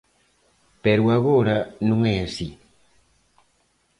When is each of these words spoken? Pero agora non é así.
Pero 0.83 1.03
agora 1.17 1.57
non 1.87 1.99
é 2.13 2.15
así. 2.27 2.49